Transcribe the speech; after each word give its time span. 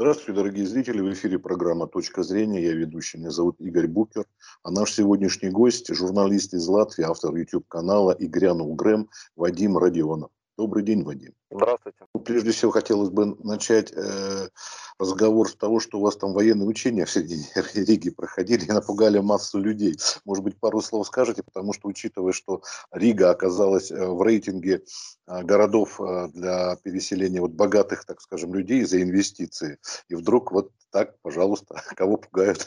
Здравствуйте, 0.00 0.32
дорогие 0.32 0.66
зрители. 0.66 1.02
В 1.02 1.12
эфире 1.12 1.38
программа 1.38 1.86
«Точка 1.86 2.22
зрения». 2.22 2.62
Я 2.62 2.72
ведущий. 2.72 3.18
Меня 3.18 3.30
зовут 3.30 3.60
Игорь 3.60 3.86
Букер. 3.86 4.24
А 4.62 4.70
наш 4.70 4.94
сегодняшний 4.94 5.50
гость– 5.50 5.94
журналист 5.94 6.54
из 6.54 6.66
Латвии, 6.68 7.04
автор 7.04 7.36
YouTube-канала 7.36 8.12
«И 8.12 8.26
грянул 8.26 8.74
Грэм» 8.74 9.10
Вадим 9.36 9.76
Родионов. 9.76 10.30
Добрый 10.60 10.82
день, 10.82 11.04
Вадим. 11.04 11.32
Здравствуйте. 11.50 12.00
Ну, 12.14 12.20
прежде 12.20 12.50
всего, 12.50 12.70
хотелось 12.70 13.08
бы 13.08 13.34
начать 13.42 13.90
э, 13.96 14.48
разговор 14.98 15.48
с 15.48 15.54
того, 15.54 15.80
что 15.80 15.98
у 15.98 16.02
вас 16.02 16.18
там 16.18 16.34
военные 16.34 16.68
учения 16.68 17.06
в 17.06 17.10
середине 17.10 17.46
Риги 17.74 18.10
проходили 18.10 18.66
и 18.66 18.70
напугали 18.70 19.20
массу 19.20 19.58
людей. 19.58 19.96
Может 20.26 20.44
быть, 20.44 20.60
пару 20.60 20.82
слов 20.82 21.06
скажете, 21.06 21.42
потому 21.42 21.72
что, 21.72 21.88
учитывая, 21.88 22.34
что 22.34 22.60
Рига 22.92 23.30
оказалась 23.30 23.90
э, 23.90 24.06
в 24.06 24.20
рейтинге 24.20 24.82
э, 25.26 25.42
городов 25.44 25.98
э, 25.98 26.28
для 26.34 26.76
переселения 26.76 27.40
вот 27.40 27.52
богатых, 27.52 28.04
так 28.04 28.20
скажем, 28.20 28.52
людей 28.52 28.84
за 28.84 29.00
инвестиции, 29.00 29.78
и 30.10 30.14
вдруг 30.14 30.52
вот 30.52 30.72
так, 30.90 31.18
пожалуйста, 31.22 31.82
кого 31.96 32.18
пугают? 32.18 32.66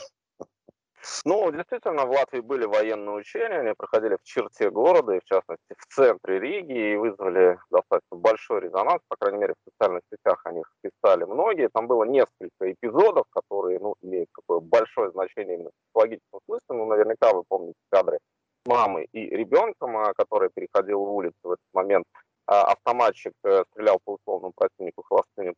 Ну, 1.25 1.51
действительно, 1.51 2.05
в 2.05 2.11
Латвии 2.11 2.39
были 2.39 2.65
военные 2.65 3.15
учения, 3.15 3.59
они 3.59 3.73
проходили 3.73 4.15
в 4.15 4.23
черте 4.23 4.69
города, 4.69 5.13
и 5.13 5.19
в 5.19 5.25
частности 5.25 5.75
в 5.77 5.85
центре 5.93 6.39
Риги, 6.39 6.93
и 6.93 6.95
вызвали 6.95 7.59
достаточно 7.69 8.17
большой 8.17 8.61
резонанс, 8.61 9.01
по 9.09 9.17
крайней 9.17 9.39
мере, 9.39 9.53
в 9.53 9.69
социальных 9.69 10.01
сетях 10.09 10.41
о 10.45 10.53
них 10.53 10.71
писали 10.81 11.25
многие. 11.25 11.69
Там 11.69 11.87
было 11.87 12.05
несколько 12.05 12.71
эпизодов, 12.71 13.25
которые, 13.31 13.79
ну, 13.79 13.95
имеют 14.01 14.29
такое 14.33 14.59
большое 14.59 15.11
значение 15.11 15.55
именно 15.55 15.69
в 15.69 15.73
психологическом 15.87 16.39
смысле. 16.45 16.65
Ну, 16.69 16.85
наверняка 16.85 17.33
вы 17.33 17.43
помните 17.47 17.79
кадры 17.91 18.19
мамы 18.65 19.07
и 19.11 19.25
ребенком, 19.25 19.97
а, 19.97 20.13
который 20.13 20.49
переходил 20.49 21.01
улицу 21.01 21.35
в 21.43 21.51
этот 21.51 21.65
момент. 21.73 22.05
А, 22.45 22.73
автоматчик 22.73 23.33
э, 23.45 23.63
стрелял 23.71 23.99
по 24.03 24.15
условному 24.15 24.51
противнику 24.53 25.03
холостыми 25.03 25.53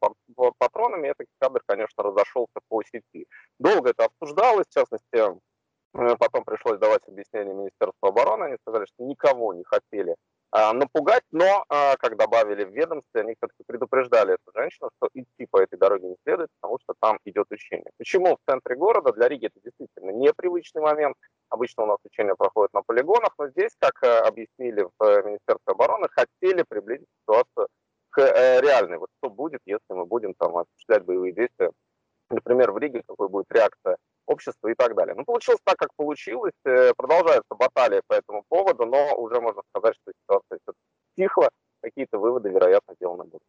патронами. 0.59 1.07
Этот 1.07 1.27
кадр, 1.39 1.61
конечно, 1.65 2.03
разошелся 2.03 2.59
по 2.69 2.83
сети. 2.83 3.25
Долго 3.59 3.89
это 3.89 4.05
обсуждалось, 4.25 4.65
в 4.67 4.73
частности, 4.73 5.15
э, 5.15 6.15
потом 6.17 6.43
пришлось 6.43 6.79
давать 6.79 7.01
объяснение 7.07 7.53
Министерству 7.53 8.07
обороны. 8.07 8.45
Они 8.45 8.57
сказали, 8.61 8.85
что 8.85 9.03
никого 9.03 9.53
не 9.53 9.63
хотели 9.63 10.15
а, 10.51 10.71
напугать, 10.73 11.23
но, 11.31 11.65
а, 11.67 11.97
как 11.97 12.15
добавили 12.17 12.63
в 12.63 12.71
ведомстве, 12.71 13.21
они 13.21 13.35
все-таки 13.35 13.63
предупреждали 13.65 14.35
эту 14.35 14.51
женщину, 14.55 14.89
что 14.95 15.09
идти 15.13 15.47
по 15.49 15.61
этой 15.61 15.77
дороге 15.77 16.07
не 16.07 16.15
следует, 16.23 16.49
потому 16.61 16.79
что 16.81 16.93
там 17.01 17.19
идет 17.25 17.47
учение. 17.51 17.91
Почему 17.97 18.37
в 18.37 18.49
центре 18.49 18.75
города? 18.75 19.11
Для 19.11 19.27
Риги 19.27 19.47
это 19.47 19.59
действительно 19.61 20.11
непривычный 20.11 20.81
момент. 20.81 21.17
Обычно 21.49 21.83
у 21.83 21.87
нас 21.87 21.97
учения 22.05 22.35
проходят 22.35 22.73
на 22.73 22.83
полигонах, 22.83 23.33
но 23.37 23.49
здесь, 23.49 23.71
как 23.79 24.01
э, 24.03 24.19
объяснили 24.19 24.87
в 24.97 25.03
э, 25.03 25.23
Министерстве 25.23 25.73
обороны, 25.73 26.07
хотели 26.09 26.63
приблизить 26.63 27.07
ситуацию 27.21 27.67
к 28.11 28.21
реальной. 28.61 28.97
Вот 28.97 29.09
что 29.17 29.29
будет, 29.29 29.59
если 29.65 29.93
мы 29.93 30.05
будем 30.05 30.35
там 30.35 30.55
осуществлять 30.55 31.03
боевые 31.03 31.33
действия, 31.33 31.71
например, 32.29 32.71
в 32.71 32.77
Риге, 32.77 33.03
какой 33.05 33.29
будет 33.29 33.51
реакция 33.51 33.97
общества 34.35 34.69
и 34.69 34.75
так 34.75 34.95
далее. 34.95 35.15
Ну, 35.15 35.23
получилось 35.25 35.61
так, 35.63 35.77
как 35.77 35.89
получилось. 35.97 36.53
Продолжается 36.97 37.55
баталия 37.55 38.01
по 38.07 38.13
этому 38.13 38.43
поводу, 38.49 38.85
но 38.85 39.15
уже 39.17 39.41
можно 39.41 39.61
сказать, 39.69 39.95
что 39.95 40.11
ситуация 40.21 40.59
стихла. 41.13 41.49
Какие-то 41.81 42.19
выводы, 42.19 42.49
вероятно, 42.49 42.93
сделаны 42.95 43.23
будут. 43.23 43.41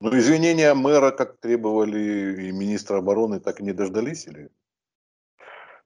Ну, 0.00 0.10
извинения 0.18 0.74
мэра, 0.74 1.10
как 1.10 1.38
требовали 1.40 2.48
и 2.48 2.52
министра 2.52 2.98
обороны, 2.98 3.40
так 3.40 3.60
и 3.60 3.64
не 3.64 3.72
дождались 3.72 4.26
или? 4.26 4.48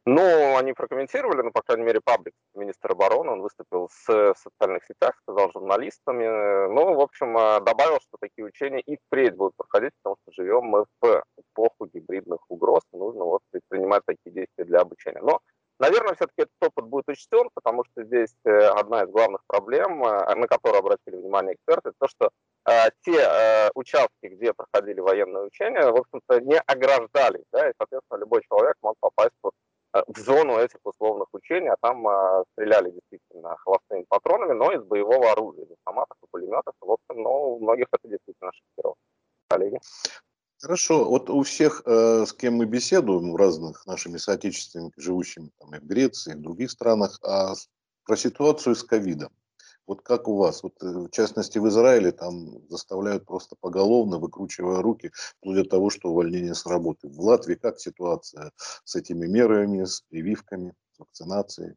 Ну, 0.06 0.56
они 0.58 0.74
прокомментировали, 0.74 1.40
ну, 1.40 1.50
по 1.50 1.62
крайней 1.62 1.84
мере, 1.84 2.00
паблик 2.04 2.34
министр 2.54 2.92
обороны, 2.92 3.30
он 3.32 3.40
выступил 3.40 3.88
с, 3.90 4.06
в 4.06 4.34
социальных 4.36 4.84
сетях, 4.84 5.14
сказал 5.22 5.50
журналистами, 5.50 6.26
ну, 6.68 6.94
в 6.94 7.00
общем, 7.00 7.38
э, 7.38 7.60
добавил, 7.60 7.98
что 8.02 8.18
такие 8.20 8.44
учения 8.44 8.80
и 8.80 8.98
впредь 8.98 9.34
будут 9.34 9.56
проходить, 9.56 9.92
потому 10.02 10.16
что 10.22 10.32
живем 10.32 10.64
мы 10.64 10.84
в 11.00 11.24
эпоху 11.38 11.86
гибридных 11.86 12.40
угроз, 12.50 12.82
нужно 12.92 13.24
вот 13.24 13.40
предпринимать 13.50 14.02
такие 14.04 14.30
действия 14.30 14.66
для 14.66 14.80
обучения. 14.80 15.22
Но, 15.22 15.40
наверное, 15.78 16.14
все-таки 16.16 16.42
этот 16.42 16.52
опыт 16.60 16.84
будет 16.84 17.08
учтен, 17.08 17.48
потому 17.54 17.84
что 17.86 18.04
здесь 18.04 18.34
э, 18.44 18.50
одна 18.50 19.04
из 19.04 19.08
главных 19.08 19.40
проблем, 19.46 20.04
э, 20.04 20.34
на 20.34 20.46
которую 20.46 20.80
обратили 20.80 21.16
внимание 21.16 21.54
эксперты, 21.54 21.92
то, 21.98 22.08
что 22.08 22.28
э, 22.68 22.90
те 23.06 23.20
э, 23.22 23.70
участки, 23.74 24.26
где 24.26 24.52
проходили 24.52 25.00
военные 25.00 25.44
учения, 25.44 25.90
в 25.90 25.96
общем-то, 25.96 26.42
не 26.42 26.58
ограждались, 26.58 27.46
да, 27.52 27.70
и, 27.70 27.72
соответственно, 27.78 28.18
любой 28.18 28.42
человек 28.42 28.74
мог 28.82 28.96
попасть 29.00 29.32
Э, 29.32 29.33
в 30.08 30.18
зону 30.18 30.58
этих 30.58 30.78
условных 30.84 31.28
учений, 31.32 31.68
а 31.68 31.76
там 31.80 32.06
а, 32.06 32.44
стреляли 32.52 32.90
действительно 32.90 33.56
холостыми 33.58 34.04
патронами, 34.08 34.52
но 34.52 34.72
из 34.72 34.82
боевого 34.82 35.30
оружия, 35.30 35.64
из 35.64 35.70
автоматов 35.70 36.16
и 36.22 36.26
пулеметов. 36.30 36.74
В 36.80 36.90
общем, 36.90 37.22
ну, 37.22 37.54
у 37.54 37.60
многих 37.60 37.86
это 37.92 38.08
действительно 38.08 38.50
шокировало. 38.52 38.96
Коллеги. 39.48 39.78
Хорошо. 40.60 41.04
Вот 41.04 41.30
у 41.30 41.42
всех, 41.42 41.82
э, 41.84 42.24
с 42.26 42.32
кем 42.32 42.54
мы 42.54 42.64
беседуем, 42.64 43.36
разных 43.36 43.86
нашими 43.86 44.16
соотечественниками, 44.16 45.02
живущими 45.02 45.50
там, 45.58 45.74
и 45.74 45.78
в 45.78 45.84
Греции, 45.84 46.32
и 46.32 46.36
в 46.36 46.40
других 46.40 46.70
странах, 46.70 47.18
а 47.22 47.52
про 48.04 48.16
ситуацию 48.16 48.74
с 48.74 48.82
ковидом. 48.82 49.30
Вот 49.86 50.00
как 50.00 50.28
у 50.28 50.36
вас? 50.36 50.62
Вот, 50.62 50.74
э, 50.82 50.86
в 50.86 51.10
частности, 51.10 51.58
в 51.58 51.68
Израиле 51.68 52.12
там 52.12 52.66
заставляют 52.68 53.26
просто 53.26 53.56
поголовно, 53.60 54.18
выкручивая 54.18 54.80
руки, 54.80 55.10
вплоть 55.38 55.56
до 55.56 55.64
того, 55.64 55.90
что 55.90 56.10
увольнение 56.10 56.54
с 56.54 56.66
работы. 56.66 57.08
В 57.08 57.20
Латвии 57.20 57.54
как 57.54 57.78
ситуация 57.78 58.52
с 58.56 58.96
этими 58.96 59.26
мерами, 59.26 59.84
с 59.84 60.00
прививками, 60.08 60.74
с 60.92 60.98
вакцинацией? 61.00 61.74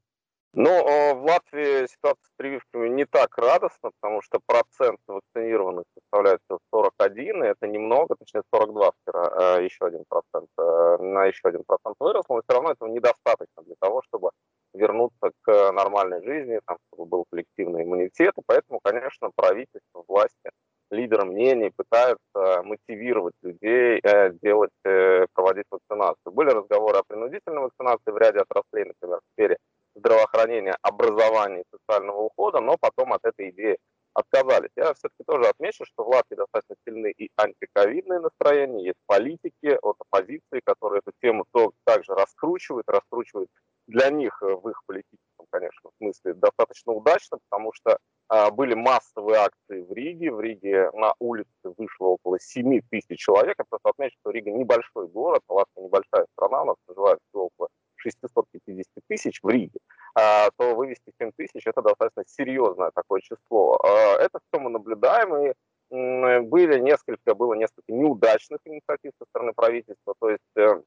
Ну, 0.54 0.70
э, 0.70 1.14
в 1.14 1.24
Латвии 1.26 1.86
ситуация 1.88 2.24
с 2.24 2.32
прививками 2.38 2.88
не 2.88 3.06
так 3.06 3.38
радостна, 3.38 3.92
потому 4.00 4.22
что 4.22 4.40
процент 4.46 5.00
вакцинированных 5.06 5.84
составляет 5.94 6.40
41, 6.74 7.44
и 7.44 7.48
это 7.48 7.68
немного, 7.68 8.16
точнее 8.16 8.44
42 8.54 8.92
вчера, 9.02 9.58
э, 9.58 9.66
еще 9.66 9.86
один 9.86 10.06
процент, 10.08 10.50
на 10.58 11.26
еще 11.26 11.50
один 11.50 11.64
процент 11.66 11.98
вырос, 12.00 12.24
но 12.30 12.42
все 12.42 12.54
равно 12.54 12.72
этого 12.72 12.88
недостаточно 12.88 13.64
для 13.64 13.76
того, 13.80 14.02
чтобы 14.08 14.32
вернуться 14.78 15.32
к 15.42 15.72
нормальной 15.72 16.24
жизни, 16.24 16.62
там, 16.66 16.78
чтобы 16.88 17.10
был 17.10 17.26
коллективный 17.30 17.84
иммунитет. 17.84 18.34
И 18.38 18.42
поэтому, 18.46 18.80
конечно, 18.84 19.30
правительство, 19.36 20.04
власти, 20.08 20.52
лидеры 20.92 21.26
мнений 21.26 21.72
пытаются 21.76 22.64
мотивировать 22.64 23.36
людей 23.42 24.00
э, 24.04 24.32
делать, 24.42 24.72
э, 24.86 25.26
проводить 25.34 25.66
вакцинацию. 25.70 26.32
Были 26.32 26.52
разговоры 26.52 27.00
о 27.00 27.04
принудительной 27.04 27.64
вакцинации 27.64 28.12
в 28.12 28.18
ряде 28.18 28.40
отраслей, 28.40 28.86
например, 28.86 29.20
в 29.20 29.34
сфере 29.34 29.58
здравоохранения, 29.96 30.78
образования 30.82 31.62
и 31.62 31.78
социального 31.78 32.22
ухода, 32.22 32.62
но 32.62 32.78
потом 32.80 33.14
от 33.14 33.26
этой 33.26 33.50
идеи 33.50 33.78
отказались. 34.14 34.72
Я 34.76 34.94
все-таки 34.94 35.24
тоже 35.26 35.50
отмечу, 35.50 35.86
что 35.86 36.04
в 36.04 36.10
Латвии 36.10 36.36
достаточно 36.36 36.76
сильны 36.86 37.12
и 37.12 37.30
антиковидные 37.38 38.20
настроения, 38.20 38.86
есть 38.86 39.00
политики 39.06 39.78
от 39.82 39.98
оппозиции, 40.00 40.62
которые 40.64 41.02
эту 41.06 41.12
тему 41.22 41.46
также 41.86 42.14
раскручивают, 42.14 42.88
раскручивают 42.90 43.50
для 43.88 44.10
них 44.10 44.38
э, 44.42 44.54
в 44.54 44.70
их 44.70 44.82
политическом, 44.86 45.46
конечно, 45.50 45.90
смысле 45.98 46.34
достаточно 46.36 46.94
удачно, 46.94 47.40
потому 47.50 47.72
что 47.74 47.98
а, 48.30 48.52
были 48.52 48.74
массовые 48.74 49.40
акции 49.40 49.82
в 49.82 49.92
Риге. 49.94 50.32
В 50.32 50.42
Риге 50.42 50.92
на 50.94 51.14
улице 51.20 51.48
вышло 51.64 52.08
около 52.08 52.40
7 52.40 52.82
тысяч 52.90 53.20
человек. 53.20 53.56
Я 53.58 53.66
просто 53.70 53.90
отмечу, 53.90 54.18
что 54.20 54.32
Рига 54.32 54.52
небольшой 54.52 55.08
город, 55.08 55.42
Латвия 55.48 55.84
небольшая 55.84 56.26
страна, 56.34 56.64
у 56.64 56.66
нас 56.66 56.76
проживает 56.86 57.20
всего 57.30 57.46
около 57.46 57.70
650 57.96 58.86
тысяч 59.08 59.40
в 59.42 59.50
Риге, 59.50 59.80
а, 60.16 60.50
то 60.58 60.76
вывести 60.76 61.12
7 61.20 61.32
тысяч– 61.36 61.62
это 61.66 61.82
достаточно 61.82 62.24
серьезное 62.28 62.92
такое 62.94 63.22
число. 63.22 63.80
А, 63.84 64.18
это 64.20 64.40
все 64.40 64.62
мы 64.62 64.70
наблюдаем, 64.70 65.36
и 65.36 65.54
были 65.90 66.80
несколько, 66.80 67.34
было 67.34 67.54
несколько 67.54 67.94
неудачных 67.94 68.60
инициатив 68.66 69.14
со 69.18 69.26
стороны 69.30 69.54
правительства, 69.54 70.16
то 70.20 70.30
есть 70.30 70.44
э, 70.58 70.82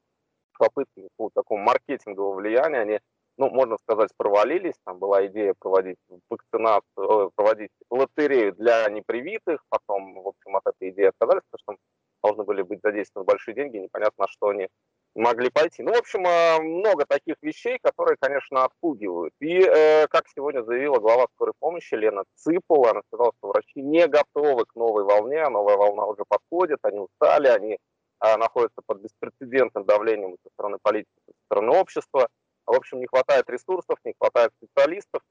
попытки 0.60 1.08
по 1.16 1.30
такому 1.34 1.62
маркетингового 1.64 2.34
влияния, 2.34 2.80
они, 2.80 3.00
ну, 3.38 3.48
можно 3.50 3.78
сказать, 3.78 4.10
провалились. 4.16 4.74
Там 4.84 4.98
была 4.98 5.26
идея 5.26 5.54
проводить 5.58 5.96
вакцинацию, 6.28 7.28
э, 7.28 7.30
проводить 7.34 7.70
лотерею 7.90 8.54
для 8.54 8.88
непривитых, 8.90 9.64
потом, 9.70 10.22
в 10.22 10.28
общем, 10.28 10.56
от 10.56 10.66
этой 10.66 10.90
идеи 10.90 11.06
отказались, 11.06 11.42
потому 11.50 11.78
что 11.78 11.82
должны 12.22 12.44
были 12.44 12.62
быть 12.62 12.80
задействованы 12.82 13.26
большие 13.26 13.54
деньги, 13.54 13.78
непонятно, 13.78 14.24
на 14.24 14.28
что 14.28 14.48
они 14.48 14.68
могли 15.14 15.50
пойти. 15.50 15.82
Ну, 15.82 15.92
в 15.92 15.98
общем, 15.98 16.26
э, 16.26 16.60
много 16.60 17.04
таких 17.06 17.36
вещей, 17.42 17.78
которые, 17.82 18.16
конечно, 18.20 18.64
отпугивают. 18.64 19.32
И, 19.40 19.58
э, 19.58 20.06
как 20.08 20.24
сегодня 20.34 20.62
заявила 20.62 20.98
глава 20.98 21.26
скорой 21.34 21.54
помощи 21.58 21.94
Лена 21.94 22.24
Цыпова, 22.36 22.90
она 22.90 23.00
сказала, 23.08 23.32
что 23.38 23.48
врачи 23.48 23.80
не 23.82 24.06
готовы 24.06 24.66
к 24.66 24.74
новой 24.76 25.04
волне, 25.04 25.48
новая 25.48 25.76
волна 25.76 26.06
уже 26.06 26.24
подходит, 26.28 26.78
они 26.82 26.98
устали, 26.98 27.48
они 27.48 27.78
находится 28.22 28.80
под 28.86 29.00
беспрецедентным 29.00 29.84
давлением 29.84 30.36
со 30.42 30.50
стороны 30.50 30.78
политики, 30.82 31.08
со 31.26 31.32
стороны 31.46 31.72
общества. 31.72 32.28
В 32.66 32.74
общем, 32.74 33.00
не 33.00 33.06
хватает 33.06 33.48
ресурсов, 33.48 33.98
не 34.04 34.14
хватает 34.18 34.52
специалистов. 34.56 35.22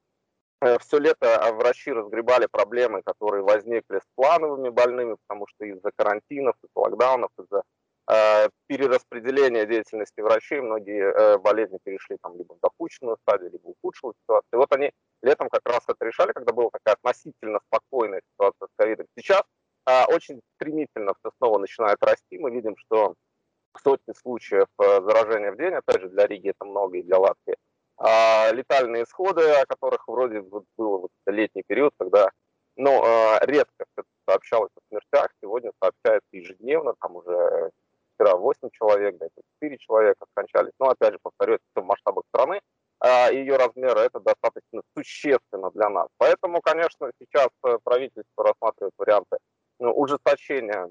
Э, 0.62 0.78
Все 0.80 1.00
лето 1.00 1.38
а, 1.38 1.54
врачи 1.54 1.92
разгребали 1.92 2.48
проблемы, 2.48 3.02
которые 3.04 3.44
возникли 3.44 4.00
с 4.00 4.08
плановыми 4.16 4.70
больными, 4.70 5.16
потому 5.26 5.48
что 5.48 5.66
из-за 5.66 5.92
карантинов, 5.96 6.56
из-за 6.64 6.80
локдаунов, 6.80 7.32
из-за 7.40 7.64
э, 8.12 8.50
перераспределения 8.68 9.66
деятельности 9.66 10.20
врачей 10.20 10.60
многие 10.60 11.04
э, 11.04 11.38
болезни 11.38 11.80
перешли 11.82 12.18
там 12.22 12.36
либо 12.38 12.56
в 12.56 12.60
допущенную 12.60 13.18
стадию, 13.22 13.52
либо 13.52 13.68
ухудшилась 13.68 14.18
ситуация. 14.24 14.50
И 14.52 14.58
вот 14.58 14.76
они 14.76 14.92
летом 15.22 15.48
как 15.50 15.62
раз 15.64 15.84
это 15.88 16.06
решали, 16.06 16.34
когда 16.34 16.52
была 16.52 16.70
такая 16.72 16.96
относительно 16.96 17.60
спокойная 17.68 18.22
ситуация 18.34 18.68
с 18.68 18.72
ковидом. 18.76 19.08
Сейчас 19.18 19.44
а, 19.44 19.46
очень 20.10 20.42
стремительно 20.56 21.14
все 21.20 21.32
снова 21.38 21.58
начинает 21.58 21.98
расти. 22.02 22.38
Мы 22.38 22.52
видим, 22.52 22.76
что 22.78 23.16
сотни 23.82 24.14
случаев 24.14 24.68
заражения 24.78 25.52
в 25.52 25.58
день, 25.58 25.74
опять 25.74 26.02
же, 26.02 26.10
для 26.10 26.28
Риги 26.28 26.50
это 26.50 26.66
много 26.66 26.98
и 26.98 27.04
для 27.04 27.18
Латвии. 27.18 27.56
А 27.98 28.52
летальные 28.52 29.04
исходы, 29.04 29.50
о 29.52 29.66
которых 29.66 30.08
вроде 30.08 30.40
вот 30.42 30.64
было 30.78 31.00
вот 31.00 31.12
летний 31.26 31.64
период, 31.68 31.94
когда 31.98 32.30
ну, 32.78 33.04
редко 33.42 33.86
сообщалось 34.28 34.72
о 34.76 34.82
смертях, 34.90 35.30
сегодня 35.42 35.72
сообщается 35.82 36.30
ежедневно, 36.32 36.94
там 37.02 37.18
уже 37.18 37.72
вчера 38.16 38.38
8 38.38 38.70
человек, 38.72 39.18
да, 39.18 39.28
4 39.62 39.78
человека 39.80 40.26
скончались. 40.32 40.72
Но, 40.80 40.90
опять 40.90 41.14
же, 41.14 41.20
повторюсь, 41.22 41.60
в 41.76 41.84
масштабах 41.84 42.24
страны, 42.30 42.62
а 43.00 43.32
ее 43.32 43.56
размера 43.56 44.00
это 44.00 44.20
достаточно 44.20 44.82
существенно 44.96 45.72
для 45.72 45.90
нас. 45.90 46.08
Поэтому, 46.18 46.62
конечно, 46.62 47.12
сейчас 47.20 47.50
э, 47.66 47.78
правительство 47.84 48.44
рассматривает 48.44 48.94
варианты 48.98 49.38
ужесточения 49.80 50.90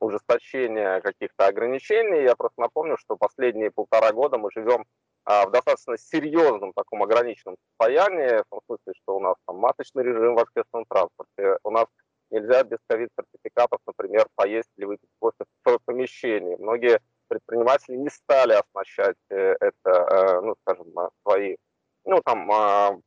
ужесточения 0.00 1.00
каких-то 1.00 1.46
ограничений. 1.46 2.22
Я 2.22 2.34
просто 2.34 2.60
напомню, 2.60 2.96
что 2.96 3.16
последние 3.16 3.70
полтора 3.70 4.12
года 4.12 4.38
мы 4.38 4.50
живем 4.52 4.86
а, 5.24 5.46
в 5.46 5.50
достаточно 5.50 5.98
серьезном 5.98 6.72
таком 6.72 7.02
ограниченном 7.02 7.56
состоянии, 7.68 8.42
в 8.42 8.44
том 8.50 8.60
смысле, 8.66 8.92
что 9.02 9.16
у 9.16 9.20
нас 9.20 9.34
там 9.46 9.58
масочный 9.58 10.02
режим 10.02 10.34
в 10.34 10.38
общественном 10.38 10.86
транспорте, 10.88 11.58
у 11.62 11.70
нас 11.70 11.86
нельзя 12.30 12.62
без 12.64 12.78
ковид-сертификатов, 12.88 13.80
например, 13.86 14.26
поесть 14.34 14.70
или 14.76 14.86
выпить 14.86 15.10
кофе 15.18 15.44
в 15.64 15.78
помещении. 15.84 16.56
Многие 16.56 17.00
предприниматели 17.28 17.96
не 17.96 18.08
стали 18.08 18.54
оснащать 18.54 19.16
э, 19.30 19.56
это, 19.60 19.74
э, 19.84 20.40
ну, 20.40 20.54
скажем, 20.62 20.86
свои, 21.22 21.56
ну, 22.04 22.20
там, 22.24 22.50
а, 22.50 22.98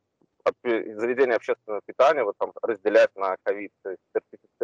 заведения 0.62 1.36
общественного 1.36 1.80
питания 1.86 2.22
вот 2.22 2.36
там 2.38 2.52
разделять 2.62 3.10
на 3.16 3.36
ковид 3.42 3.72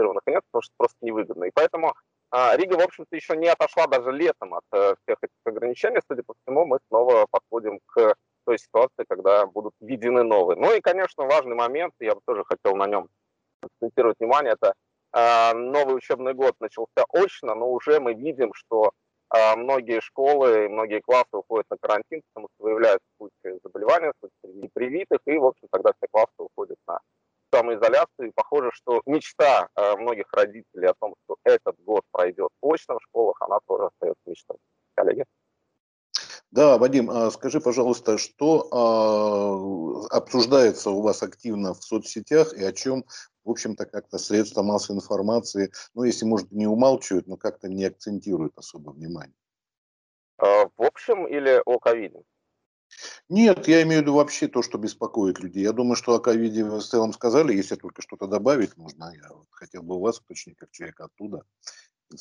сертифицированных 0.00 0.22
нет, 0.26 0.42
потому 0.50 0.62
что 0.62 0.72
просто 0.76 0.96
невыгодно. 1.00 1.44
И 1.44 1.50
поэтому 1.54 1.94
а, 2.30 2.56
Рига, 2.56 2.74
в 2.74 2.82
общем-то, 2.82 3.14
еще 3.16 3.36
не 3.36 3.48
отошла 3.48 3.86
даже 3.86 4.12
летом 4.12 4.54
от 4.54 4.64
э, 4.72 4.94
всех 5.02 5.18
этих 5.22 5.36
ограничений. 5.44 6.00
Судя 6.06 6.22
по 6.22 6.34
всему, 6.34 6.64
мы 6.64 6.78
снова 6.88 7.26
подходим 7.30 7.80
к 7.86 8.14
той 8.44 8.58
ситуации, 8.58 9.04
когда 9.08 9.46
будут 9.46 9.74
введены 9.80 10.22
новые. 10.22 10.56
Ну 10.56 10.72
и, 10.72 10.80
конечно, 10.80 11.24
важный 11.24 11.56
момент, 11.56 11.94
я 12.00 12.14
бы 12.14 12.20
тоже 12.24 12.44
хотел 12.44 12.76
на 12.76 12.86
нем 12.86 13.08
акцентировать 13.62 14.18
внимание, 14.18 14.54
это 14.54 14.74
э, 15.12 15.54
новый 15.54 15.96
учебный 15.96 16.34
год 16.34 16.54
начался 16.60 17.04
очно, 17.12 17.54
но 17.54 17.70
уже 17.70 18.00
мы 18.00 18.14
видим, 18.14 18.54
что 18.54 18.92
э, 19.34 19.56
многие 19.56 20.00
школы, 20.00 20.68
многие 20.68 21.00
классы 21.00 21.28
уходят 21.32 21.66
на 21.70 21.76
карантин, 21.78 22.22
потому 22.32 22.48
что 22.54 22.64
выявляются 22.64 23.06
случаи 23.18 23.58
заболевания, 23.62 24.12
случаи 24.20 24.56
непривитых, 24.56 25.18
и, 25.26 25.36
в 25.36 25.44
общем, 25.44 25.68
тогда 25.70 25.90
все 25.92 26.06
классы 26.10 26.32
уходят 26.38 26.78
на 26.86 27.00
самоизоляцию. 27.52 28.28
И 28.28 28.32
похоже, 28.34 28.70
что 28.90 29.02
мечта 29.06 29.68
э, 29.76 29.96
многих 29.96 30.26
родителей 30.32 30.88
о 30.88 30.94
том, 30.94 31.14
что 31.24 31.36
этот 31.44 31.76
год 31.84 32.02
пройдет 32.10 32.48
в 32.60 32.76
школах, 32.76 33.40
она 33.40 33.58
тоже 33.66 33.86
остается 33.86 34.22
мечтой. 34.26 34.56
Коллеги? 34.94 35.24
Да, 36.50 36.78
Вадим, 36.78 37.08
а 37.10 37.30
скажи, 37.30 37.60
пожалуйста, 37.60 38.18
что 38.18 38.66
а, 38.72 40.16
обсуждается 40.16 40.90
у 40.90 41.00
вас 41.00 41.22
активно 41.22 41.74
в 41.74 41.84
соцсетях 41.84 42.52
и 42.54 42.64
о 42.64 42.72
чем, 42.72 43.04
в 43.44 43.50
общем-то, 43.50 43.86
как-то 43.86 44.18
средства 44.18 44.62
массовой 44.62 44.96
информации, 44.96 45.70
ну, 45.94 46.02
если, 46.02 46.24
может, 46.24 46.50
не 46.50 46.66
умалчивают, 46.66 47.28
но 47.28 47.36
как-то 47.36 47.68
не 47.68 47.84
акцентируют 47.84 48.58
особо 48.58 48.90
внимание? 48.90 49.36
А, 50.38 50.66
в 50.76 50.82
общем 50.82 51.28
или 51.28 51.62
о 51.64 51.78
ковиде? 51.78 52.24
Нет, 53.30 53.68
я 53.68 53.82
имею 53.82 54.00
в 54.00 54.02
виду 54.02 54.14
вообще 54.14 54.48
то, 54.48 54.60
что 54.60 54.76
беспокоит 54.76 55.38
людей. 55.38 55.62
Я 55.62 55.72
думаю, 55.72 55.94
что 55.94 56.14
о 56.14 56.18
ковиде 56.18 56.64
в 56.64 56.80
целом 56.80 57.12
сказали. 57.12 57.54
Если 57.54 57.76
только 57.76 58.02
что-то 58.02 58.26
добавить 58.26 58.76
можно, 58.76 59.12
я 59.14 59.28
вот 59.32 59.46
хотел 59.52 59.84
бы 59.84 59.94
у 59.94 60.00
вас 60.00 60.18
уточнить, 60.18 60.56
как 60.56 60.72
человек 60.72 61.00
оттуда. 61.00 61.44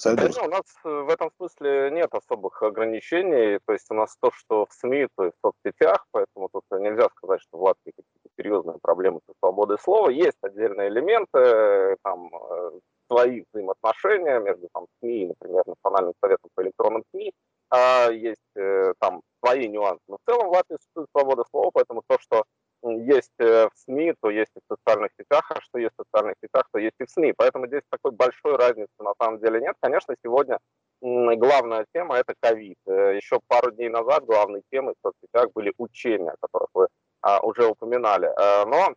Да, 0.06 0.12
у 0.14 0.50
нас 0.50 0.62
э, 0.86 0.88
в 0.88 1.10
этом 1.10 1.32
смысле 1.38 1.90
нет 1.92 2.14
особых 2.14 2.62
ограничений. 2.62 3.58
То 3.66 3.74
есть 3.74 3.90
у 3.90 3.96
нас 3.96 4.16
то, 4.20 4.30
что 4.32 4.68
в 4.68 4.74
СМИ, 4.74 5.08
то 5.16 5.24
есть 5.24 5.36
в 5.42 5.48
соцсетях, 5.48 6.06
поэтому 6.12 6.48
тут 6.54 6.64
нельзя 6.80 7.10
сказать, 7.18 7.42
что 7.42 7.58
в 7.58 7.64
Латвии 7.64 7.92
какие-то 7.98 8.30
серьезные 8.38 8.78
проблемы 8.80 9.22
со 9.26 9.34
свободой 9.40 9.80
слова. 9.80 10.12
Есть 10.12 10.38
отдельные 10.44 10.90
элементы, 10.90 11.98
там 12.04 12.30
э, 12.36 12.80
свои 13.08 13.44
взаимоотношения 13.52 14.40
между 14.40 14.70
там, 14.72 14.86
СМИ, 15.00 15.30
например, 15.30 15.64
Национальным 15.66 16.14
советом 16.22 16.52
по 16.54 16.62
электронным 16.62 17.04
СМИ, 17.10 17.34
а 17.72 18.12
есть 18.12 18.56
э, 18.56 18.94
там 19.00 19.24
свои 19.50 19.68
нюансы. 19.68 20.04
Но 20.08 20.18
в 20.18 20.32
целом 20.32 20.48
в 20.48 20.52
Латвии 20.52 20.78
существует 20.78 21.10
свобода 21.12 21.44
слова, 21.50 21.72
поэтому 21.74 22.04
то, 22.08 22.18
что 22.20 22.44
есть 22.84 23.32
э, 23.40 23.68
в 23.68 23.78
СМИ, 23.78 24.14
то 24.22 24.30
есть 24.30 24.52
и 24.56 24.60
в 24.60 24.76
социальных 24.76 25.12
сетях, 25.20 25.52
а 25.52 25.62
что 25.62 25.80
есть 25.80 25.94
в 25.98 26.04
социальных 26.04 26.36
сетях, 26.42 26.64
то 26.72 26.80
есть 26.80 26.96
и 27.00 27.06
в 27.06 27.10
СМИ. 27.10 27.34
Поэтому 27.36 27.68
здесь 27.68 27.82
такой 27.90 28.12
большой 28.12 28.56
разницы 28.56 28.92
на 29.00 29.14
самом 29.22 29.40
деле 29.40 29.60
нет. 29.60 29.76
Конечно, 29.82 30.16
сегодня 30.24 30.60
главная 31.02 31.86
тема– 31.94 32.16
это 32.18 32.34
ковид. 32.40 32.78
Э, 32.88 33.16
еще 33.16 33.40
пару 33.48 33.72
дней 33.72 33.90
назад 33.90 34.26
главной 34.26 34.62
темой 34.72 34.94
в 34.98 35.08
соцсетях 35.08 35.52
были 35.54 35.74
учения, 35.78 36.32
о 36.32 36.38
которых 36.40 36.70
вы 36.74 36.88
а, 37.22 37.40
уже 37.42 37.66
упоминали. 37.66 38.28
Э, 38.28 38.66
но, 38.66 38.94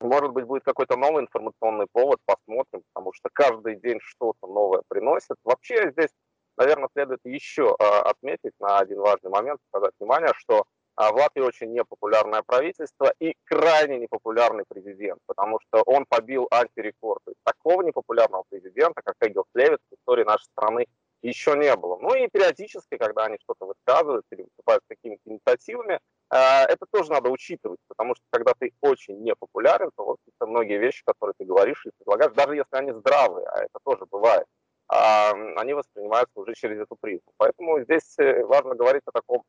может 0.00 0.32
быть, 0.32 0.46
будет 0.46 0.64
какой-то 0.64 0.96
новый 0.96 1.22
информационный 1.22 1.86
повод, 1.92 2.18
посмотрим, 2.26 2.82
потому 2.92 3.12
что 3.12 3.28
каждый 3.32 3.76
день 3.76 4.00
что-то 4.00 4.48
новое 4.48 4.82
приносит. 4.88 5.36
Вообще 5.44 5.92
здесь, 5.92 6.10
наверное, 6.56 6.88
следует 6.92 7.20
еще 7.24 7.74
а, 7.78 8.02
отметить 8.02 8.52
на 8.60 8.78
один 8.78 9.00
важный 9.00 9.30
момент, 9.30 9.60
сказать 9.68 9.92
внимание, 9.98 10.32
что 10.36 10.64
а 10.94 11.10
в 11.10 11.16
Латвии 11.16 11.40
очень 11.40 11.72
непопулярное 11.72 12.42
правительство 12.42 13.12
и 13.18 13.34
крайне 13.44 13.98
непопулярный 13.98 14.64
президент, 14.68 15.20
потому 15.26 15.58
что 15.60 15.82
он 15.86 16.04
побил 16.06 16.48
антирекорд. 16.50 17.22
Есть 17.26 17.40
такого 17.44 17.82
непопулярного 17.82 18.44
президента, 18.50 19.00
как 19.02 19.14
Эгил 19.20 19.46
Слевец, 19.52 19.78
в 19.90 19.94
истории 19.94 20.24
нашей 20.24 20.44
страны 20.44 20.86
еще 21.22 21.56
не 21.56 21.74
было. 21.76 21.96
Ну 21.98 22.14
и 22.14 22.28
периодически, 22.28 22.98
когда 22.98 23.24
они 23.24 23.38
что-то 23.42 23.66
высказывают 23.66 24.26
или 24.32 24.42
выступают 24.42 24.82
с 24.84 24.88
какими-то 24.88 25.22
инициативами, 25.24 25.94
э, 25.94 26.36
это 26.68 26.84
тоже 26.90 27.10
надо 27.10 27.30
учитывать, 27.30 27.78
потому 27.88 28.14
что 28.14 28.24
когда 28.30 28.52
ты 28.58 28.72
очень 28.80 29.22
непопулярен, 29.22 29.90
то 29.96 30.04
вот 30.04 30.18
многие 30.40 30.78
вещи, 30.78 31.02
которые 31.06 31.34
ты 31.38 31.44
говоришь 31.44 31.86
и 31.86 31.90
предлагаешь, 31.96 32.32
даже 32.34 32.56
если 32.56 32.76
они 32.76 32.92
здравые, 32.92 33.46
а 33.46 33.62
это 33.62 33.78
тоже 33.84 34.04
бывает, 34.10 34.46
они 34.92 35.74
воспринимаются 35.74 36.40
уже 36.40 36.54
через 36.54 36.80
эту 36.80 36.96
призму. 37.00 37.32
Поэтому 37.38 37.80
здесь 37.80 38.18
э, 38.18 38.44
важно 38.44 38.74
говорить 38.74 39.02
о 39.06 39.12
таком 39.12 39.42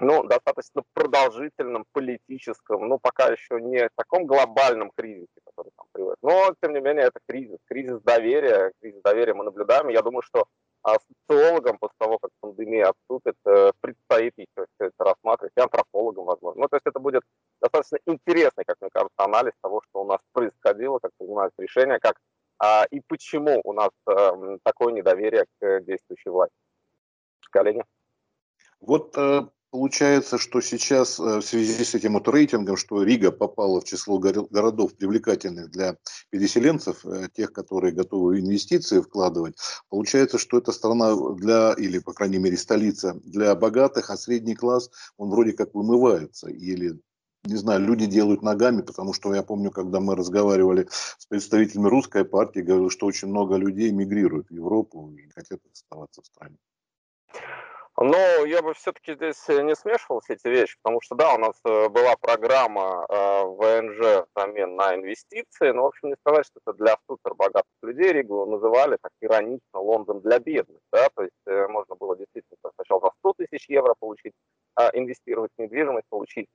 ну, 0.00 0.24
достаточно 0.24 0.82
продолжительном 0.94 1.84
политическом, 1.92 2.88
ну, 2.88 2.98
пока 2.98 3.26
еще 3.26 3.60
не 3.60 3.88
таком 3.96 4.26
глобальном 4.26 4.90
кризисе, 4.96 5.40
который 5.44 5.72
там 5.76 5.86
приводит. 5.92 6.18
Но, 6.22 6.54
тем 6.62 6.72
не 6.72 6.80
менее, 6.80 7.06
это 7.06 7.20
кризис, 7.26 7.58
кризис 7.66 8.00
доверия, 8.00 8.72
кризис 8.80 9.00
доверия 9.02 9.34
мы 9.34 9.44
наблюдаем. 9.44 9.88
Я 9.88 10.02
думаю, 10.02 10.22
что 10.22 10.46
а, 10.82 10.96
социологам 10.98 11.76
после 11.78 11.96
того, 11.98 12.18
как 12.18 12.30
пандемия 12.40 12.88
отступит, 12.88 13.36
э, 13.44 13.72
предстоит 13.80 14.32
еще 14.38 14.66
все 14.74 14.86
это 14.86 15.04
рассматривать, 15.04 15.52
и 15.56 15.60
антропологам, 15.60 16.24
возможно. 16.24 16.62
Ну, 16.62 16.68
то 16.68 16.76
есть 16.76 16.86
это 16.86 16.98
будет 16.98 17.22
достаточно 17.60 17.98
интересный, 18.06 18.64
как 18.64 18.76
мне 18.80 18.88
кажется, 18.90 19.14
анализ 19.18 19.52
того, 19.60 19.82
что 19.88 20.02
у 20.02 20.06
нас 20.06 20.20
происходило, 20.32 20.98
как 20.98 21.10
принимаются 21.18 21.60
решения, 21.60 21.98
как 21.98 22.16
а, 22.16 22.20
и 22.90 23.00
почему 23.06 23.60
у 23.64 23.72
нас 23.72 23.90
а, 24.06 24.32
такое 24.62 24.92
недоверие 24.92 25.46
к 25.58 25.80
действующей 25.80 26.30
власти. 26.30 26.54
Коллеги? 27.50 27.82
Вот 28.80 29.16
э, 29.16 29.42
Получается, 29.70 30.36
что 30.36 30.60
сейчас 30.60 31.20
э, 31.20 31.22
в 31.22 31.42
связи 31.42 31.84
с 31.84 31.94
этим 31.94 32.14
вот 32.14 32.26
рейтингом, 32.26 32.76
что 32.76 33.04
Рига 33.04 33.30
попала 33.30 33.80
в 33.80 33.84
число 33.84 34.18
городов 34.18 34.96
привлекательных 34.96 35.70
для 35.70 35.96
переселенцев, 36.30 37.06
э, 37.06 37.28
тех, 37.32 37.52
которые 37.52 37.92
готовы 37.92 38.40
инвестиции 38.40 39.00
вкладывать, 39.00 39.56
получается, 39.88 40.38
что 40.38 40.58
эта 40.58 40.72
страна 40.72 41.14
для, 41.36 41.74
или, 41.74 42.00
по 42.00 42.12
крайней 42.12 42.38
мере, 42.38 42.56
столица 42.56 43.14
для 43.22 43.54
богатых, 43.54 44.10
а 44.10 44.16
средний 44.16 44.56
класс, 44.56 44.90
он 45.16 45.30
вроде 45.30 45.52
как 45.52 45.72
вымывается. 45.72 46.48
Или, 46.48 46.98
не 47.44 47.56
знаю, 47.56 47.80
люди 47.80 48.06
делают 48.06 48.42
ногами, 48.42 48.82
потому 48.82 49.12
что 49.12 49.34
я 49.34 49.42
помню, 49.42 49.70
когда 49.70 50.00
мы 50.00 50.14
разговаривали 50.14 50.86
с 50.90 51.26
представителями 51.26 51.88
русской 51.88 52.24
партии, 52.24 52.60
говорил, 52.60 52.90
что 52.90 53.06
очень 53.06 53.28
много 53.28 53.56
людей 53.56 53.90
мигрируют 53.92 54.48
в 54.48 54.52
Европу 54.52 55.10
и 55.12 55.28
хотят 55.30 55.60
оставаться 55.72 56.22
в 56.22 56.26
стране. 56.26 56.56
Но 58.02 58.16
я 58.46 58.62
бы 58.62 58.72
все-таки 58.72 59.12
здесь 59.12 59.46
э, 59.48 59.60
не 59.60 59.76
смешивал 59.76 60.20
все 60.20 60.32
эти 60.32 60.48
вещи, 60.48 60.76
потому 60.82 61.02
что, 61.02 61.14
да, 61.14 61.34
у 61.34 61.38
нас 61.38 61.60
э, 61.66 61.88
была 61.90 62.16
программа 62.16 63.04
э, 63.06 63.44
ВНЖ 63.44 64.26
взамен 64.34 64.74
на 64.74 64.94
инвестиции, 64.94 65.70
но, 65.72 65.82
в 65.82 65.86
общем, 65.88 66.08
не 66.08 66.16
сказать, 66.16 66.46
что 66.46 66.60
это 66.64 66.78
для 66.78 66.96
супербогатых 67.06 67.70
людей. 67.82 68.12
Ригу 68.12 68.46
называли 68.46 68.96
так 69.02 69.12
иронично 69.20 69.80
Лондон 69.80 70.20
для 70.22 70.38
бедных, 70.38 70.80
да, 70.90 71.08
то 71.14 71.24
есть 71.24 71.68
можно 71.68 71.94
было 71.96 72.16
действительно 72.16 72.56
сначала 72.74 73.00
за 73.00 73.10
100 73.18 73.34
тысяч 73.34 73.68
евро 73.68 73.94
получить, 73.98 74.32
инвестировать 74.94 75.50
в 75.58 75.60
недвижимость, 75.60 76.06
получить 76.08 76.48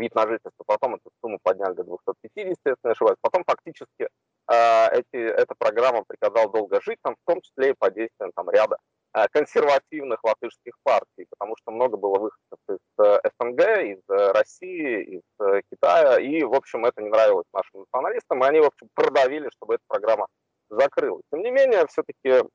вид 0.00 0.14
на 0.14 0.26
жительство, 0.26 0.64
потом 0.66 0.96
эту 0.96 1.10
сумму 1.20 1.38
подняли 1.42 1.74
до 1.74 1.84
250, 1.84 2.58
если 2.64 2.76
не 2.84 2.90
ошибаюсь. 2.90 3.18
Потом 3.20 3.44
фактически 3.44 4.08
эти, 4.48 5.16
эта 5.16 5.54
программа 5.56 6.02
приказала 6.04 6.50
долго 6.50 6.80
жить, 6.82 6.98
там, 7.02 7.14
в 7.14 7.30
том 7.30 7.40
числе 7.40 7.70
и 7.70 7.74
по 7.78 7.90
действиям 7.90 8.32
там, 8.34 8.50
ряда 8.50 8.78
Э, 9.12 9.26
консервативных 9.32 10.22
латышских 10.22 10.74
партий, 10.84 11.26
потому 11.30 11.56
что 11.56 11.72
много 11.72 11.96
было 11.96 12.18
выходцев 12.20 12.58
из 12.68 13.04
э, 13.04 13.18
СНГ, 13.40 13.60
из 13.82 13.98
э, 14.08 14.32
России, 14.32 15.16
из 15.16 15.62
Китая, 15.68 16.20
и, 16.20 16.44
в 16.44 16.54
общем, 16.54 16.84
это 16.84 17.02
не 17.02 17.08
нравилось 17.08 17.46
нашим 17.52 17.80
националистам, 17.80 18.44
и 18.44 18.46
они, 18.46 18.60
в 18.60 18.66
общем, 18.66 18.88
продавили, 18.94 19.50
чтобы 19.56 19.74
эта 19.74 19.82
программа 19.88 20.28
закрылась. 20.68 21.24
Тем 21.32 21.42
не 21.42 21.50
менее, 21.50 21.88
все-таки 21.88 22.48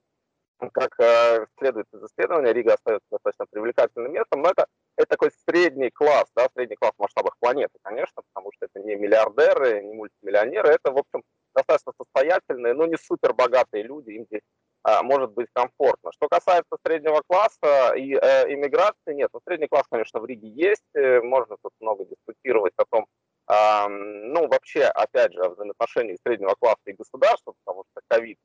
как 0.71 0.97
э, 1.01 1.45
следует 1.59 1.87
из 1.93 2.03
исследования, 2.03 2.53
Рига 2.53 2.75
остается 2.75 3.07
достаточно 3.11 3.45
привлекательным 3.51 4.13
местом, 4.13 4.41
но 4.41 4.51
это, 4.51 4.67
это 4.97 5.07
такой 5.07 5.31
средний 5.47 5.89
класс, 5.89 6.25
да, 6.35 6.47
средний 6.53 6.75
класс 6.75 6.93
в 6.97 7.01
масштабах 7.01 7.37
планеты, 7.39 7.77
конечно, 7.81 8.21
потому 8.33 8.51
что 8.53 8.65
это 8.65 8.85
не 8.85 8.95
миллиардеры, 8.95 9.83
не 9.83 9.93
мультимиллионеры, 9.93 10.69
это, 10.69 10.91
в 10.91 10.97
общем, 10.97 11.23
достаточно 11.53 11.93
состоятельные, 11.97 12.73
но 12.73 12.85
не 12.85 12.97
супер 12.97 13.33
богатые 13.33 13.83
люди, 13.83 14.11
им 14.11 14.25
здесь 14.25 14.41
а, 14.83 15.01
может 15.03 15.31
быть 15.31 15.47
комфортно. 15.53 16.11
Что 16.11 16.27
касается 16.27 16.77
среднего 16.85 17.21
класса 17.27 17.95
и 17.95 18.13
э, 18.13 18.53
иммиграции, 18.53 19.13
нет, 19.13 19.29
ну, 19.33 19.39
средний 19.43 19.67
класс, 19.67 19.85
конечно, 19.89 20.19
в 20.19 20.25
Риге 20.25 20.47
есть, 20.47 20.85
э, 20.93 21.21
можно 21.21 21.57
тут 21.61 21.73
много 21.79 22.05
дискутировать 22.05 22.73
о 22.77 22.85
том, 22.85 23.07
э, 23.49 23.87
ну, 23.87 24.47
вообще, 24.47 24.83
опять 24.83 25.33
же, 25.33 25.41
о 25.41 25.49
взаимоотношении 25.49 26.19
среднего 26.23 26.55
класса 26.59 26.81
и 26.85 26.93
государства, 26.93 27.55
потому 27.63 27.83
что 27.91 28.01
ковид 28.07 28.37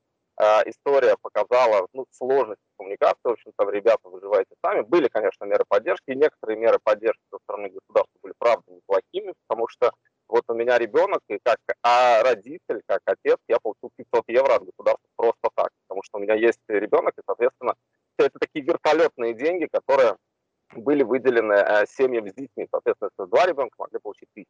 история 0.67 1.17
показала 1.21 1.87
ну, 1.93 2.07
сложность 2.11 2.61
коммуникации. 2.79 3.21
В 3.25 3.29
общем-то, 3.29 3.71
ребята 3.71 4.09
выживаете 4.09 4.55
сами. 4.65 4.83
Были, 4.83 5.09
конечно, 5.09 5.45
меры 5.45 5.65
поддержки. 5.69 6.11
И 6.11 6.17
некоторые 6.17 6.59
меры 6.59 6.79
поддержки 6.83 7.23
со 7.31 7.39
стороны 7.45 7.69
государства 7.69 8.19
были, 8.23 8.35
правда, 8.39 8.65
неплохими, 8.73 9.35
потому 9.47 9.69
что 9.69 9.93
вот 10.29 10.45
у 10.49 10.55
меня 10.55 10.79
ребенок, 10.79 11.21
и 11.29 11.39
как 11.43 11.59
а 11.83 12.23
родитель, 12.23 12.83
как 12.87 13.01
отец, 13.05 13.39
я 13.49 13.59
получил 13.61 13.91
500 13.97 14.25
евро 14.29 14.55
от 14.55 14.65
государства 14.65 15.09
просто 15.17 15.51
так, 15.57 15.71
потому 15.89 16.03
что 16.05 16.19
у 16.19 16.21
меня 16.21 16.35
есть 16.35 16.61
ребенок, 16.69 17.15
и, 17.19 17.23
соответственно, 17.27 17.75
это 18.17 18.39
такие 18.39 18.65
вертолетные 18.65 19.35
деньги, 19.35 19.67
которые 19.71 20.17
были 20.77 21.03
выделены 21.03 21.55
э, 21.55 21.87
семьям 21.87 22.29
с 22.29 22.35
детьми. 22.35 22.69
Соответственно, 22.71 23.11
если 23.19 23.31
два 23.31 23.47
ребенка 23.47 23.75
могли 23.79 23.99
получить 23.99 24.29
тысячу. 24.35 24.50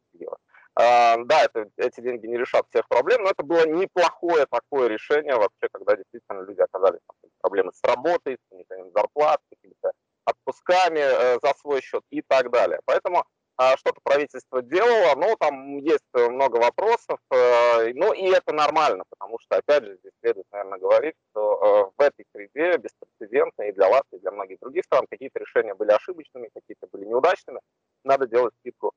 да, 0.75 1.43
это, 1.43 1.69
эти 1.77 2.01
деньги 2.01 2.27
не 2.27 2.37
решат 2.37 2.65
всех 2.69 2.87
проблем, 2.87 3.23
но 3.23 3.29
это 3.29 3.43
было 3.43 3.67
неплохое 3.67 4.45
такое 4.49 4.87
решение 4.87 5.35
вообще, 5.35 5.67
когда 5.71 5.95
действительно 5.95 6.41
люди 6.41 6.61
оказались 6.61 7.01
там, 7.07 7.31
проблемы 7.41 7.71
с 7.73 7.83
работой, 7.83 8.37
с 8.37 8.93
зарплат, 8.93 9.41
какими-то 9.49 9.91
отпусками 10.25 10.99
э, 10.99 11.39
за 11.41 11.53
свой 11.59 11.81
счет 11.81 12.03
и 12.09 12.21
так 12.21 12.51
далее. 12.51 12.79
Поэтому 12.85 13.25
а, 13.57 13.75
что-то 13.77 13.99
правительство 14.03 14.61
делало, 14.61 15.15
но 15.15 15.35
там 15.35 15.77
есть 15.77 16.05
много 16.13 16.57
вопросов, 16.57 17.19
э, 17.31 17.93
ну 17.93 18.13
и 18.13 18.29
это 18.29 18.53
нормально, 18.53 19.03
потому 19.09 19.39
что, 19.39 19.57
опять 19.57 19.85
же, 19.85 19.97
здесь 19.97 20.13
следует, 20.21 20.45
наверное, 20.51 20.79
говорить, 20.79 21.15
что 21.29 21.91
э, 21.91 21.91
в 21.97 22.01
этой 22.01 22.25
среде 22.33 22.77
беспрецедентно 22.77 23.63
и 23.63 23.71
для 23.71 23.87
Латвии, 23.87 24.17
и 24.17 24.19
для 24.19 24.31
многих 24.31 24.59
других 24.59 24.83
стран 24.85 25.05
какие-то 25.09 25.39
решения 25.39 25.73
были 25.73 25.91
ошибочными, 25.91 26.49
какие-то 26.53 26.87
были 26.91 27.05
неудачными, 27.05 27.59
надо 28.03 28.27
делать 28.27 28.53
скидку 28.59 28.93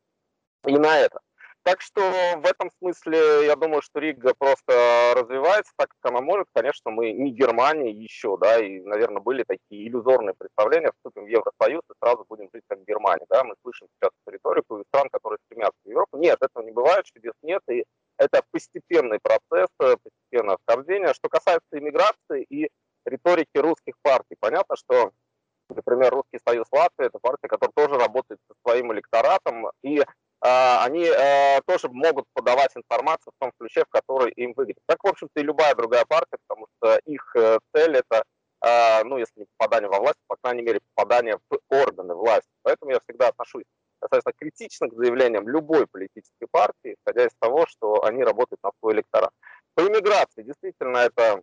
и 0.66 0.78
на 0.78 0.98
это. 0.98 1.20
Так 1.64 1.80
что 1.80 2.02
в 2.02 2.44
этом 2.44 2.70
смысле 2.78 3.46
я 3.46 3.56
думаю, 3.56 3.80
что 3.80 3.98
Рига 3.98 4.34
просто 4.34 5.14
развивается 5.16 5.72
так, 5.76 5.88
как 5.88 6.12
она 6.12 6.20
может. 6.20 6.46
Конечно, 6.52 6.90
мы 6.90 7.12
не 7.12 7.30
Германия 7.30 7.90
еще, 7.90 8.36
да, 8.36 8.58
и, 8.58 8.80
наверное, 8.80 9.22
были 9.22 9.44
такие 9.44 9.88
иллюзорные 9.88 10.34
представления, 10.34 10.92
вступим 10.92 11.24
в 11.24 11.28
Евросоюз 11.28 11.82
и 11.90 11.94
сразу 12.02 12.26
будем 12.28 12.50
жить 12.52 12.64
как 12.68 12.84
Германия, 12.84 13.24
да. 13.30 13.44
Мы 13.44 13.54
слышим 13.62 13.88
сейчас 13.96 14.10
риторику 14.26 14.78
из 14.78 14.84
стран, 14.88 15.08
которые 15.10 15.38
стремятся 15.46 15.78
в 15.82 15.88
Европу. 15.88 16.18
Нет, 16.18 16.36
этого 16.42 16.62
не 16.62 16.70
бывает, 16.70 17.06
чудес 17.06 17.32
нет, 17.40 17.62
и 17.70 17.84
это 18.18 18.42
постепенный 18.50 19.18
процесс, 19.22 19.70
постепенное 19.78 20.58
вхождение. 20.66 21.14
Что 21.14 21.30
касается 21.30 21.78
иммиграции 21.78 22.44
и 22.50 22.68
риторики 23.06 23.56
русских 23.56 23.94
партий, 24.02 24.36
понятно, 24.38 24.76
что 24.76 25.12
Например, 25.70 26.12
Русский 26.12 26.38
Союз 26.46 26.66
Латвии– 26.70 27.06
это 27.06 27.18
партия, 27.18 27.48
которая 27.48 27.72
тоже 27.74 27.98
работает 27.98 28.38
со 28.46 28.54
своим 28.62 28.92
электоратом, 28.92 29.70
и 29.82 30.02
они 30.46 31.04
э, 31.04 31.60
тоже 31.66 31.88
могут 31.88 32.26
подавать 32.34 32.76
информацию 32.76 33.32
в 33.34 33.40
том 33.40 33.52
ключе, 33.58 33.84
в 33.84 33.88
который 33.88 34.30
им 34.32 34.52
выгодно. 34.54 34.82
Как, 34.86 35.02
в 35.02 35.08
общем-то, 35.08 35.40
и 35.40 35.42
любая 35.42 35.74
другая 35.74 36.04
партия, 36.04 36.36
потому 36.46 36.66
что 36.76 36.98
их 37.06 37.34
э, 37.34 37.58
цель 37.74 37.96
это, 37.96 38.24
а, 38.60 39.02
ну, 39.04 39.16
если 39.16 39.40
не 39.40 39.46
попадание 39.56 39.88
во 39.88 40.00
власть, 40.00 40.18
по 40.26 40.36
крайней 40.42 40.62
мере, 40.62 40.80
попадание 40.94 41.38
в 41.48 41.58
органы 41.70 42.14
власти. 42.14 42.50
Поэтому 42.62 42.90
я 42.90 43.00
всегда 43.00 43.28
отношусь 43.28 43.64
достаточно 44.02 44.32
критично 44.38 44.88
к 44.88 44.94
заявлениям 44.94 45.48
любой 45.48 45.86
политической 45.86 46.46
партии, 46.50 46.94
исходя 46.94 47.24
из 47.24 47.32
того, 47.38 47.66
что 47.66 48.04
они 48.04 48.22
работают 48.22 48.62
на 48.62 48.70
свой 48.80 48.94
электорат. 48.94 49.30
По 49.74 49.80
иммиграции 49.80 50.42
действительно 50.42 50.98
это 50.98 51.42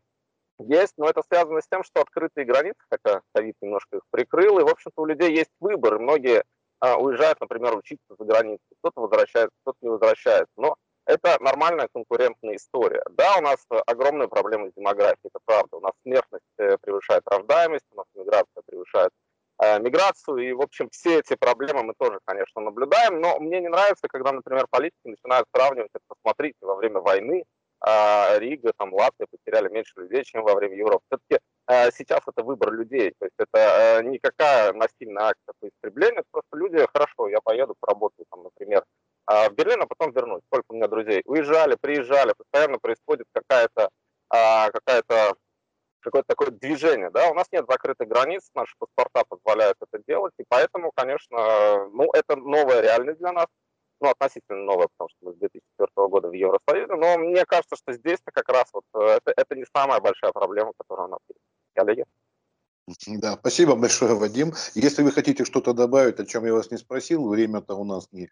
есть, 0.60 0.94
но 0.98 1.10
это 1.10 1.24
связано 1.24 1.62
с 1.62 1.68
тем, 1.68 1.84
что 1.84 2.02
открытые 2.02 2.46
границы, 2.46 2.80
хотя 2.90 3.22
ковид 3.34 3.56
немножко 3.62 3.98
их 3.98 4.04
прикрыл, 4.12 4.60
и, 4.60 4.64
в 4.64 4.70
общем-то, 4.70 5.02
у 5.02 5.06
людей 5.06 5.34
есть 5.36 5.52
выбор, 5.60 5.96
и 5.96 6.00
многие 6.00 6.44
а, 6.82 6.98
уезжают, 6.98 7.40
например, 7.40 7.78
учиться 7.78 8.16
за 8.18 8.26
границу, 8.26 8.64
кто-то 8.80 9.02
возвращается, 9.02 9.56
кто-то 9.62 9.78
не 9.82 9.90
возвращается. 9.90 10.52
Но 10.58 10.76
это 11.06 11.38
нормальная 11.40 11.88
конкурентная 11.94 12.56
история. 12.56 13.04
Да, 13.12 13.38
у 13.38 13.42
нас 13.42 13.64
огромные 13.86 14.28
проблемы 14.28 14.72
с 14.72 14.74
демографией, 14.74 15.30
это 15.32 15.40
правда. 15.46 15.78
У 15.78 15.80
нас 15.80 15.92
смертность 16.02 16.44
э, 16.58 16.78
превышает 16.82 17.22
рождаемость, 17.28 17.86
у 17.92 17.98
нас 17.98 18.06
миграция 18.16 18.64
превышает 18.66 19.12
э, 19.62 19.80
миграцию, 19.80 20.38
и, 20.38 20.54
в 20.54 20.62
общем, 20.62 20.90
все 20.90 21.20
эти 21.20 21.36
проблемы 21.36 21.84
мы 21.84 21.94
тоже, 21.96 22.20
конечно, 22.26 22.62
наблюдаем, 22.62 23.22
но 23.22 23.40
мне 23.40 23.62
не 23.62 23.70
нравится, 23.70 24.08
когда, 24.08 24.32
например, 24.32 24.66
политики 24.70 25.06
начинают 25.06 25.48
сравнивать 25.56 25.92
это, 25.94 26.04
посмотрите, 26.08 26.58
во 26.62 26.76
время 26.76 27.00
войны 27.00 27.44
э, 27.86 28.40
Рига, 28.40 28.74
там, 28.76 28.92
Латвия 28.92 29.28
потеряли 29.30 29.70
меньше 29.70 29.94
людей, 29.98 30.24
чем 30.24 30.42
во 30.42 30.56
время 30.56 30.76
Европы. 30.76 31.04
Все-таки 31.10 31.40
Э, 31.40 31.51
сейчас 31.92 32.22
это 32.28 32.44
выбор 32.44 32.72
людей. 32.74 33.14
То 33.20 33.26
есть 33.26 33.36
это 33.38 34.00
э, 34.00 34.04
никакая 34.04 34.74
насильная 34.74 35.26
акция 35.26 35.54
по 35.60 35.68
истреблению, 35.68 36.24
просто 36.32 36.58
люди, 36.58 36.86
хорошо, 36.94 37.30
я 37.30 37.40
поеду, 37.42 37.76
поработаю, 37.80 38.26
там, 38.30 38.44
например, 38.44 38.84
э, 39.32 39.50
в 39.50 39.54
Берлин, 39.54 39.82
а 39.82 39.88
потом 39.88 40.12
вернусь. 40.12 40.42
Сколько 40.48 40.66
у 40.70 40.76
меня 40.76 40.88
друзей? 40.88 41.22
Уезжали, 41.26 41.78
приезжали, 41.80 42.34
постоянно 42.38 42.78
происходит 42.80 43.28
какая-то 43.34 43.90
какая-то 44.30 45.36
какое-то 46.02 46.28
такое 46.28 46.52
движение, 46.52 47.10
да, 47.10 47.30
у 47.30 47.34
нас 47.34 47.48
нет 47.52 47.66
закрытых 47.70 48.08
границ, 48.08 48.50
наши 48.56 48.74
паспорта 48.80 49.24
позволяют 49.28 49.78
это 49.82 50.02
делать, 50.08 50.34
и 50.40 50.44
поэтому, 50.48 50.92
конечно, 50.96 51.88
ну, 51.90 52.10
это 52.14 52.36
новая 52.36 52.82
реальность 52.82 53.20
для 53.20 53.32
нас, 53.32 53.48
ну, 54.00 54.10
относительно 54.10 54.64
новая, 54.64 54.88
потому 54.88 55.10
что 55.10 55.18
мы 55.22 55.34
с 55.34 55.38
2004 55.38 56.08
года 56.08 56.30
в 56.30 56.34
Евросоюзе, 56.34 56.96
но 56.96 57.18
мне 57.18 57.46
кажется, 57.46 57.76
что 57.76 57.94
здесь-то 57.94 58.32
как 58.32 58.50
раз 58.50 58.66
вот 58.74 58.84
это, 58.94 59.34
это 59.36 59.56
не 59.56 59.66
самая 59.76 60.00
большая 60.00 60.32
проблема, 60.32 60.74
которая 60.78 61.08
у 61.08 61.12
нас 61.12 61.20
есть 61.30 61.40
коллеги. 61.74 62.06
Да, 63.08 63.34
спасибо 63.34 63.76
большое, 63.76 64.16
Вадим. 64.16 64.54
Если 64.74 65.04
вы 65.04 65.12
хотите 65.12 65.46
что-то 65.46 65.74
добавить, 65.74 66.20
о 66.20 66.26
чем 66.26 66.46
я 66.46 66.54
вас 66.54 66.72
не 66.72 66.78
спросил, 66.78 67.28
время-то 67.28 67.76
у 67.76 67.84
нас 67.84 68.08
не 68.12 68.30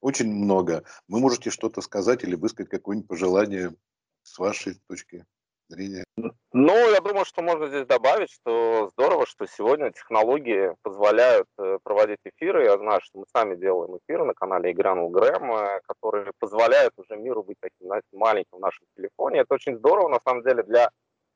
очень 0.00 0.32
много. 0.32 0.84
Вы 1.08 1.20
можете 1.20 1.50
что-то 1.50 1.80
сказать 1.80 2.24
или 2.24 2.34
высказать 2.34 2.70
какое-нибудь 2.70 3.08
пожелание 3.08 3.74
с 4.22 4.38
вашей 4.38 4.80
точки 4.88 5.26
зрения. 5.68 6.04
Ну, 6.52 6.90
я 6.90 7.00
думаю, 7.00 7.24
что 7.24 7.42
можно 7.42 7.68
здесь 7.68 7.86
добавить, 7.86 8.30
что 8.30 8.90
здорово, 8.92 9.26
что 9.26 9.46
сегодня 9.46 9.92
технологии 9.92 10.74
позволяют 10.82 11.46
э, 11.58 11.78
проводить 11.82 12.18
эфиры. 12.24 12.64
Я 12.64 12.76
знаю, 12.76 13.00
что 13.02 13.20
мы 13.20 13.24
сами 13.32 13.54
делаем 13.54 13.96
эфиры 13.98 14.24
на 14.24 14.34
канале 14.34 14.72
Игранул 14.72 15.10
Грэм, 15.10 15.52
э, 15.52 15.80
которые 15.86 16.32
позволяют 16.38 16.94
уже 16.96 17.16
миру 17.16 17.44
быть 17.44 17.58
таким, 17.60 17.86
знаете, 17.86 18.08
маленьким 18.12 18.58
в 18.58 18.60
нашем 18.60 18.84
телефоне. 18.96 19.40
Это 19.40 19.54
очень 19.54 19.76
здорово, 19.76 20.08
на 20.08 20.20
самом 20.24 20.42
деле, 20.42 20.64
для 20.64 20.90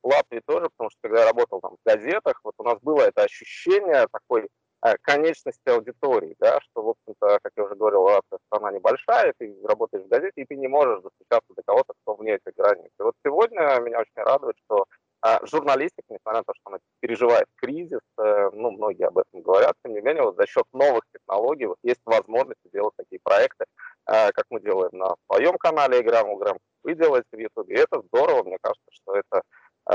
Латвии 0.04 0.42
тоже, 0.46 0.68
потому 0.70 0.90
что 0.90 0.99
когда 1.02 1.20
я 1.20 1.26
работал 1.26 1.61
там 1.61 1.73
в 1.73 1.88
газетах, 1.88 2.40
вот 2.44 2.54
у 2.58 2.62
нас 2.62 2.78
было 2.80 3.02
это 3.02 3.23
ощущение 3.23 4.06
такой 4.12 4.49
э, 4.84 4.94
конечности 5.00 5.68
аудитории, 5.68 6.37
да, 6.38 6.61
что, 6.61 6.82
в 6.82 6.88
общем-то, 6.90 7.38
как 7.42 7.52
я 7.56 7.64
уже 7.64 7.75
говорил, 7.75 8.02
Латвия 8.02 8.38
страна 8.46 8.73
небольшая, 8.73 9.32
ты 9.38 9.56
работаешь 9.64 10.04
в 10.04 10.08
газете, 10.08 10.32
и 10.37 10.44
ты 10.44 10.56
не 10.56 10.68
можешь 10.68 11.02
достучаться 11.02 11.54
до 11.56 11.62
кого-то, 11.66 11.94
кто 12.02 12.14
вне 12.14 12.34
этих 12.34 12.54
границ. 12.54 12.90
И 12.99 13.02
вот 13.02 13.14
сегодня 13.25 13.80
меня 13.80 14.00
очень 14.00 14.12
радует, 14.16 14.56
что 14.66 14.84
э, 15.26 15.46
журналистика, 15.46 16.04
несмотря 16.11 16.40
на 16.40 16.44
то, 16.44 16.52
что 16.54 16.70
она 16.70 16.78
переживает 17.00 17.46
кризис, 17.56 18.00
э, 18.18 18.50
ну, 18.52 18.73
многие 18.73 19.06
об 19.06 19.18
этом 19.18 19.40
говорят, 19.40 19.75
тем 19.84 19.94
не 19.94 20.02
менее, 20.02 20.23
вот 20.25 20.37
за 20.37 20.46
счет 20.46 20.64
новых 20.73 21.02
технологий 21.12 21.66
вот 21.66 21.78
есть 21.82 22.02
возможность 22.04 22.61
делать 22.73 22.94
такие 22.96 23.20
проекты, 23.23 23.64
э, 24.06 24.32
как 24.32 24.44
мы 24.50 24.61
делаем 24.61 24.90
на 24.92 25.14
своем 25.30 25.56
канале 25.56 26.00
Играм 26.00 26.28
Уграм, 26.28 26.58
вы 26.84 26.94
делаете 26.94 27.28
в 27.32 27.38
YouTube, 27.38 27.70
и 27.70 27.75
это 27.75 28.02
здорово, 28.02 28.44
мне 28.44 28.58
кажется, 28.61 28.90
что 28.90 29.16
это 29.16 29.42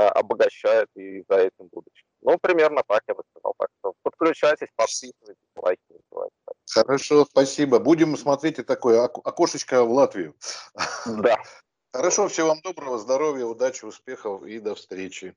обогащает 0.08 0.88
и 0.96 1.24
за 1.28 1.36
этим 1.36 1.68
будущее. 1.72 2.06
Ну, 2.22 2.38
примерно 2.38 2.82
так 2.86 3.02
я 3.08 3.14
бы 3.14 3.22
сказал. 3.30 3.54
Так 3.58 3.68
что 3.78 3.94
подключайтесь, 4.02 4.68
подписывайтесь, 4.76 5.36
лайки 5.56 5.80
называйте. 5.88 6.34
Хорошо, 6.72 7.24
спасибо. 7.24 7.78
Будем 7.78 8.16
смотреть 8.16 8.58
и 8.58 8.62
такое 8.62 9.04
окошечко 9.04 9.84
в 9.84 9.90
Латвию. 9.90 10.34
Да. 11.06 11.36
Хорошо, 11.92 12.28
всего 12.28 12.48
вам 12.48 12.60
доброго, 12.60 12.98
здоровья, 12.98 13.44
удачи, 13.46 13.84
успехов 13.84 14.44
и 14.44 14.60
до 14.60 14.76
встречи. 14.76 15.34